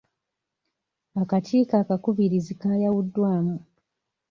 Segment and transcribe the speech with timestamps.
[1.21, 3.57] Akakiiko akakubirizi kaayawuddwamu.